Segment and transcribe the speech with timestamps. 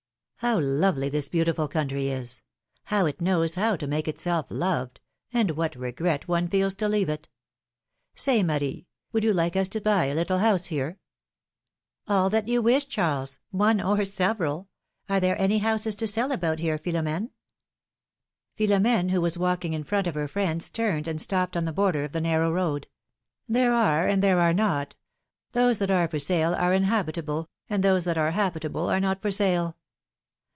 [0.41, 2.41] ^^ T r O W lovely this beautiful country is!
[2.85, 4.99] How it J— L knows how to make itself loved,
[5.31, 7.29] and what regret one feels to leave it!
[8.15, 10.97] Say, Marie, would you like us to buy a little house here?
[12.09, 13.37] ^^All that you wish, Charles—
[13.67, 14.67] one or several!
[15.07, 17.29] Are there any houses to sell about here, Philom^ne?
[18.57, 22.03] Philora^ne, who was walking in front of her friends, turned and stopped on the border
[22.03, 22.87] of the narrow road.
[23.47, 24.95] There are, and there are not;
[25.51, 29.29] those that are for sale are uninhabitable, and those that are habitable are not for
[29.29, 29.77] sale.